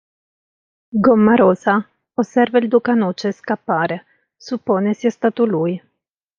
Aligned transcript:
Gommarosa 1.03 1.87
osserva 2.15 2.57
il 2.57 2.67
Duca 2.69 2.95
Noce 2.95 3.31
scappare, 3.31 4.05
suppone 4.35 4.95
sia 4.95 5.11
stato 5.11 5.45
lui. 5.45 5.79